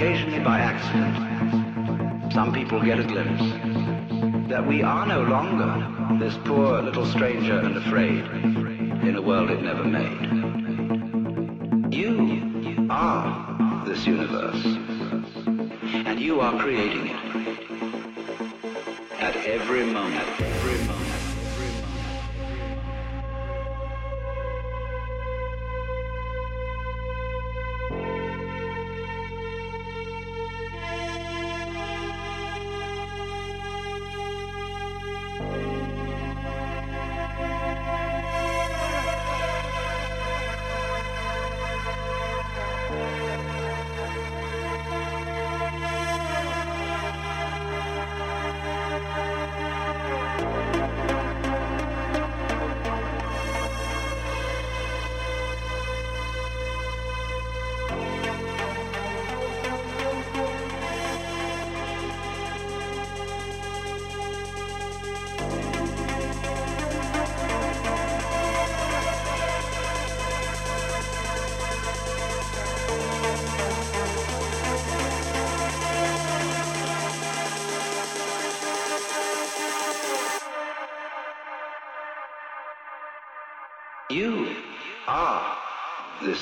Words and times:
occasionally 0.00 0.38
by 0.42 0.58
accident, 0.58 2.32
some 2.32 2.54
people 2.54 2.82
get 2.82 2.98
a 2.98 3.04
glimpse 3.04 4.48
that 4.48 4.66
we 4.66 4.82
are. 4.82 4.99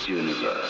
universe. 0.09 0.68